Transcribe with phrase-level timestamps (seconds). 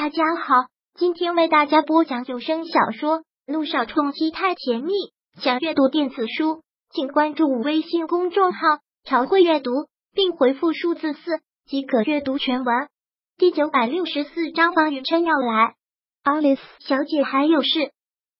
[0.00, 0.54] 大家好，
[0.94, 4.92] 今天为大家播讲有声小说《路上冲击太甜蜜》。
[5.42, 8.60] 想阅读电子书，请关注微信公众号
[9.02, 9.72] “朝会阅读”，
[10.14, 12.88] 并回复数字四即可阅读全文。
[13.38, 15.74] 第九百六十四章，方云琛要来
[16.22, 17.90] ，，Alice 小姐还有事。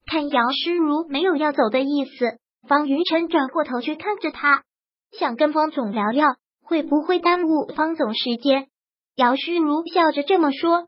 [0.07, 2.39] 看姚诗如没有要走的意思，
[2.69, 4.63] 方云晨转过头去看着他，
[5.11, 6.29] 想跟方总聊聊，
[6.63, 8.69] 会不会耽误方总时间？
[9.17, 10.87] 姚诗如笑着这么说：“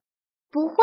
[0.51, 0.75] 不会。”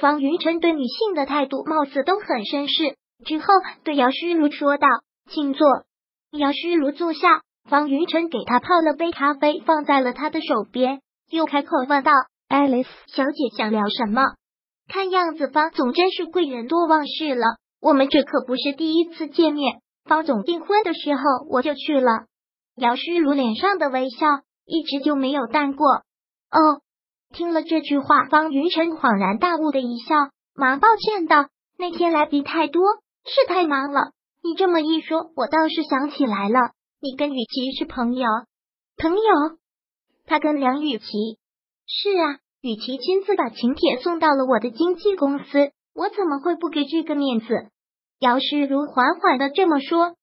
[0.00, 2.96] 方云晨对女性的态度貌似都很绅士。
[3.24, 3.46] 之后
[3.84, 4.88] 对姚诗如说道
[5.30, 5.66] ：“请坐。”
[6.36, 12.12] 姚诗如坐下，方云晨给她泡了杯咖啡，放在了她的手边，又开口问道
[12.48, 14.22] ：“爱丽丝小姐想聊什么？”
[14.88, 17.46] 看样子方总真是贵人多忘事了。
[17.80, 22.26] 我们这可不是第一次见面，方总订婚的时候我就去了。
[22.76, 24.26] 姚诗如脸上的微笑
[24.66, 25.86] 一直就没有淡过。
[26.50, 26.82] 哦，
[27.34, 30.14] 听了这句话，方云晨恍然大悟的一笑，
[30.54, 32.82] 忙抱歉道：“那天来宾太多，
[33.24, 34.12] 是太忙了。
[34.42, 38.28] 你这么一说，我倒是想起来了，你跟雨琪是朋友。
[38.96, 39.58] 朋友？
[40.26, 41.04] 他跟梁雨琪？
[41.86, 47.46] 是啊。”雨琪亲自把请帖送到了我的经纪公司，我怎么会不给这个面子？
[48.20, 50.14] 姚诗如缓缓的这么说，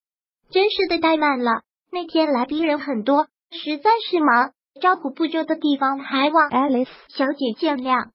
[0.50, 1.62] 真是的怠慢了。
[1.92, 8.10] 那天来宾人很多，实在是忙，招呼不周的地方还望 Alice 小姐见谅。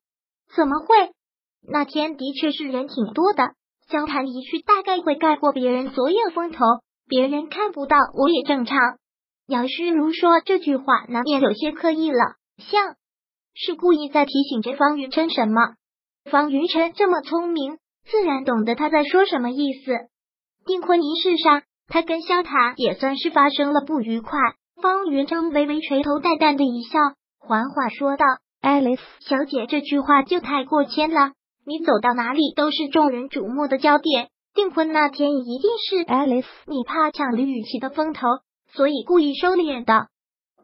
[0.55, 1.13] 怎么会？
[1.67, 3.55] 那天的确是人挺多的，
[3.89, 6.59] 交谈一句大概会盖过别人所有风头，
[7.09, 8.77] 别人看不到我也正常。
[9.47, 12.19] 姚诗如说这句话难免有些刻意了，
[12.59, 12.97] 像。
[13.55, 15.77] 是故意在提醒着方云琛什么？
[16.31, 19.93] 方云琛这么聪明，自然懂得他在说什么意思。
[20.67, 24.39] 订婚仪式上，他跟萧塔也算是发生了不愉快。
[24.81, 26.99] 方云琛微微垂头，淡淡的一笑，
[27.39, 28.25] 缓缓说道
[28.61, 31.33] ：“爱丽丝小姐这句话就太过谦了。
[31.65, 38.21] 你走到哪里都是众人瞩目的焦点，订婚那天一定是爱丽丝，你怕抢李雨琦的风头，
[38.73, 40.09] 所以故意收敛的。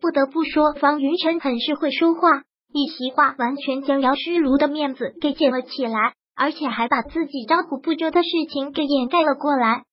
[0.00, 2.42] 不得不说，方云琛很是会说话。”
[2.74, 9.84] 一席话完全将姚诗如的面子给捡了起来，而且还把自己招呼不周的事情给掩盖了过来。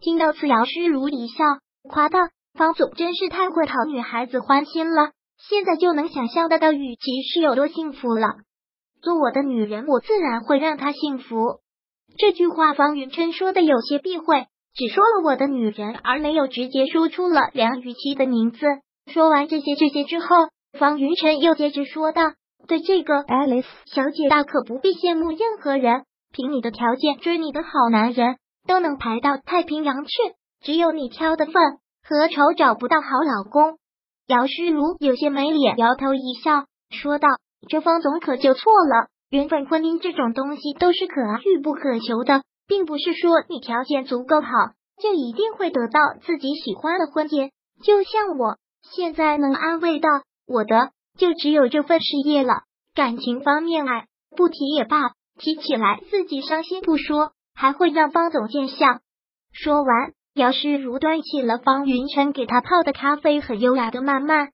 [0.00, 1.44] 听到此，姚诗如一笑，
[1.88, 2.18] 夸道
[2.54, 5.12] ：“方总真是太会讨女孩子欢心了，
[5.48, 8.28] 现在就能想象得到雨琦是有多幸福了。
[9.02, 11.60] 做我的女人，我自然会让她幸福。”
[12.18, 18.58] 这句话，方云琛说的有些避讳，只说了我的女人，而没有直接说出了梁雨琦的名字。
[19.12, 20.26] 说完这些这些之后。
[20.78, 22.22] 方云晨又接着说道
[22.68, 26.02] ：“对这个 Alice 小姐，大可不必羡慕任何人。
[26.30, 30.10] 凭你的条件，追你的好男人都能排到太平洋去，
[30.60, 31.54] 只有你挑的份，
[32.02, 33.78] 何愁找不到好老公？”
[34.26, 37.28] 姚诗如有些没脸，摇头一笑，说道
[37.68, 39.08] ：“这方总可就错了。
[39.30, 44.48] 原本、婚姻这种东西都是可遇不可求的，并不是说你条件足够好，
[45.02, 47.50] 就一定会得到自己喜欢的婚姻。
[47.82, 50.08] 就像我现在能安慰到。”
[50.50, 52.62] 我的就只有这份事业了，
[52.94, 58.86] 感情方面哎，不提也罢，提起来自己伤心不说，还会让方总见笑。
[59.52, 64.50] 说完，姚诗如端起了方云晨给他泡的咖啡，很优雅的慢慢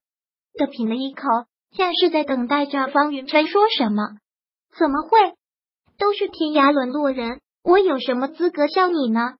[0.54, 1.22] 的品了一口，
[1.76, 4.02] 像是在等待着方云晨说什么。
[4.78, 5.34] 怎么会？
[5.98, 9.34] 都是天涯沦落人，我有什么资格笑你呢？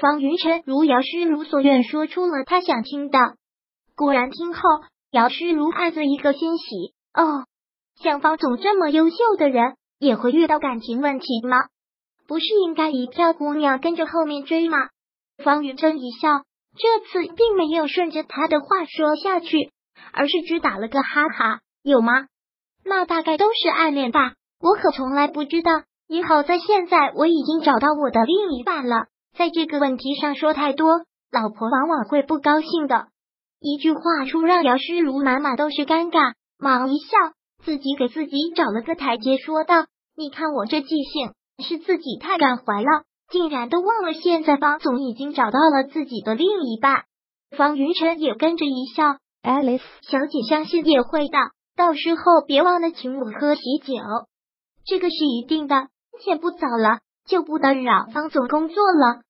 [0.00, 3.18] 方云晨如姚诗如所愿，说出了他想听的。
[3.94, 4.60] 果然，听后。
[5.10, 7.44] 姚诗如暗自一个欣喜，哦，
[8.02, 11.58] 像方总这么优秀的人也会遇到感情问题吗？
[12.26, 14.78] 不是应该一票姑娘跟着后面追吗？
[15.38, 16.42] 方云琛一笑，
[16.76, 19.70] 这次并没有顺着他的话说下去，
[20.12, 22.26] 而是只打了个哈哈，有吗？
[22.84, 25.70] 那大概都是暗恋吧，我可从来不知道。
[26.08, 33.06] 也好在现在我已经找到我的另一半了，在这个问题上说太多，老婆往往会不高兴的。
[33.60, 37.16] 一句话出让姚诗如满满都是尴尬，忙一笑，
[37.64, 41.32] 自己给自己找了个台阶，说道：“你看我这记性，
[41.64, 47.04] 是自己太感怀了，竟然都忘了现在方总已经找到了自己的另一半。”
[47.56, 51.38] 方云晨也跟着一笑，Alice 小姐相信也会的，
[51.76, 53.94] 到时候别忘了请我喝喜酒，
[54.86, 55.88] 这个是一定的。
[56.20, 59.22] 天不早了，就不打扰方总工作了。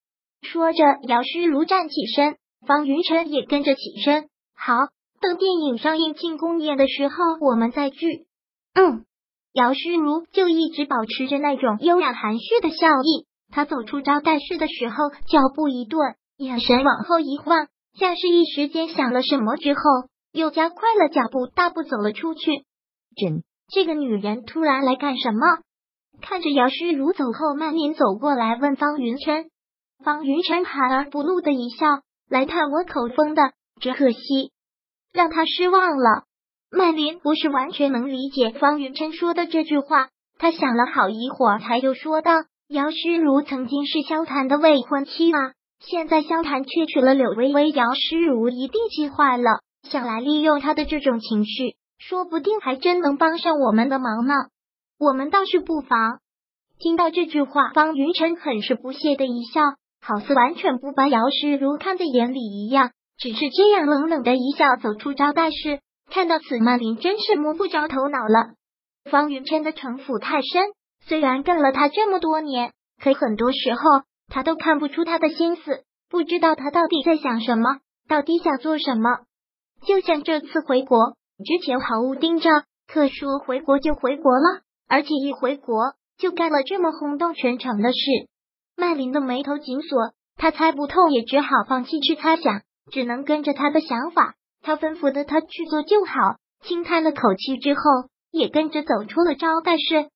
[0.43, 2.37] 说着，姚诗如站起身。
[2.64, 4.75] 方云晨也跟着起身，好，
[5.20, 8.26] 等电影上映庆功宴的时候，我们再聚。
[8.75, 9.05] 嗯，
[9.52, 13.26] 姚诗如就一直保持着那种优雅含蓄的笑意。
[13.52, 16.00] 他走出招待室的时候，脚步一顿，
[16.38, 19.81] 眼神往后一晃，像是一时间想了什么之后，
[20.32, 22.64] 又加快了脚步，大步走了出去。
[23.14, 25.58] 真，这个女人突然来干什么？
[26.20, 29.50] 看着姚诗如走后，曼琳走过来问方云琛。
[30.02, 31.87] 方云琛含而不露的一笑，
[32.28, 34.52] 来探我口风的，只可惜
[35.12, 36.25] 让他失望了。
[36.70, 40.08] 曼琳不是完全能理解方云琛说的这句话，
[40.38, 42.32] 他想了好一会儿，才又说道
[42.72, 54.32] ：“姚诗如曾经是萧谈的未婚妻啊，现在萧谈却娶了柳微微，姚诗如一定气坏了，想来利用他的这种情绪，说不定还真能帮上我们的忙呢。
[54.98, 56.20] 我们倒是不妨。”
[56.80, 59.60] 听到这句话，方云琛很是不屑的一笑。
[60.00, 65.80] 好似完全不把姚诗如看在眼里一样，只是这样冷冷的一笑，走出招待室。
[66.10, 68.54] 看到此，曼琳真是摸不着头脑了。
[69.10, 70.62] 方云琛的城府太深，
[71.06, 72.72] 虽然跟了他这么多年，
[73.02, 73.81] 可很多时候
[74.28, 79.10] 他都看不出他的心思，不知道他到底在想什么，到底想做什么。
[79.87, 82.50] 就像这次回国之前毫无征兆，
[82.87, 87.98] 可说回国就回国了，而且一回国就干了这么轰动全城的事。
[88.76, 94.34] 麦琳的眉头紧锁，他猜不透，也只好放弃去猜想，只能跟着他的想法。
[94.62, 96.12] 他吩咐的他去做就好。
[96.62, 97.81] 轻叹了口气之后，
[98.31, 100.10] 也跟着走出了招待室。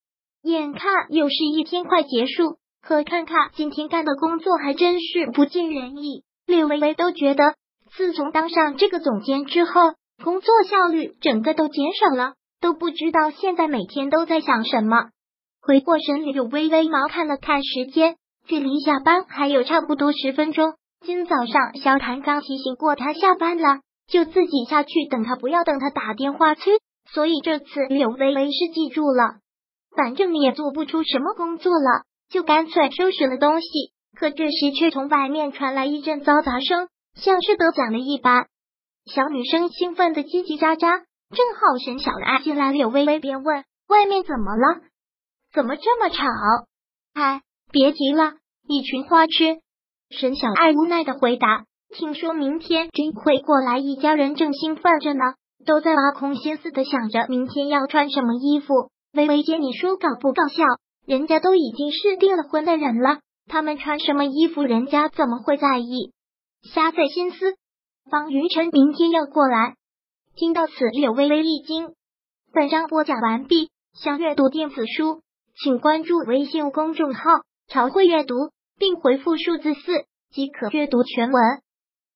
[0.46, 6.22] 眼看又是一天快结束，可看看今天干的工作还真是不尽人意。
[6.46, 7.54] 柳微微都觉得，
[7.96, 15.08] 自从当上这个总监之后，工作效率整个都减少了，都不知道现在每天都在想什么。
[15.60, 18.14] 回过神，柳微微毛看了看时间。
[18.46, 20.74] 距离下班还有差不多十分钟。
[21.04, 26.74] 今早上萧谭刚提醒过他下班了，就自己下去等他，不要等他打电话催。
[27.12, 29.38] 所以这次柳微微是记住了，
[29.96, 33.68] 反正你也做不出什么工作了，就干脆收拾了东西。
[34.16, 38.46] 可这时却从外面传来一阵嘈杂声，像是得奖了一般。
[39.06, 41.02] 小女生兴奋的叽叽喳喳，
[41.34, 44.82] 正好沈小爱进来，柳微微便问：“外面怎么了？
[45.52, 46.22] 怎么这么吵？”
[47.14, 47.40] 哎。
[47.72, 48.34] 别急了，
[48.68, 49.58] 一群花痴。
[50.08, 55.34] 沈小爱无奈的回答：“听说明天真会过来，一家人正兴奋着呢，
[55.66, 58.72] 都在挖空心思的想着明天要穿什么衣服。
[59.16, 60.62] 微微姐，你说搞不搞笑？
[61.06, 66.12] 人家都已经是订了婚的人了，他们穿什么衣服，人家怎么会在意？
[66.74, 67.54] 瞎费心思。
[68.10, 69.74] 方云晨明天要过来。”
[70.36, 71.94] 听到此，柳微微一惊。
[72.52, 75.22] 本章播讲完毕，想阅读电子书，
[75.62, 77.22] 请关注微信公众号。
[77.68, 78.34] 朝会阅读，
[78.78, 81.42] 并回复数字四即可阅读全文。